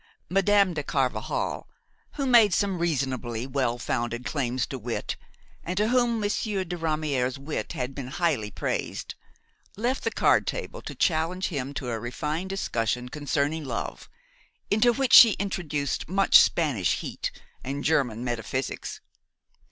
Madame 0.29 0.73
de 0.73 0.81
Carvajal, 0.81 1.69
who 2.13 2.25
made 2.25 2.55
some 2.55 2.79
reasonably 2.79 3.45
well 3.45 3.77
founded 3.77 4.25
claims 4.25 4.65
to 4.65 4.79
wit, 4.79 5.15
and 5.63 5.77
to 5.77 5.89
whom 5.89 6.19
Monsieur 6.19 6.63
de 6.63 6.75
Ramière's 6.75 7.37
wit 7.37 7.73
had 7.73 7.93
been 7.93 8.07
highly 8.07 8.49
praised, 8.49 9.13
left 9.77 10.03
the 10.03 10.09
card 10.09 10.47
table 10.47 10.81
to 10.81 10.95
challenge 10.95 11.49
him 11.49 11.71
to 11.75 11.89
a 11.91 11.99
refined 11.99 12.49
discussion 12.49 13.09
concerning 13.09 13.63
love, 13.63 14.09
into 14.71 14.91
which 14.91 15.13
she 15.13 15.33
introduced 15.33 16.09
much 16.09 16.39
Spanish 16.39 17.01
heat 17.01 17.29
and 17.63 17.83
German 17.83 18.23
metaphysics. 18.23 19.01